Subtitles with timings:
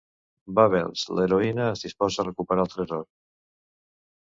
[0.59, 3.07] Bubbles, l'heroïna, es disposa a recuperar el tresor.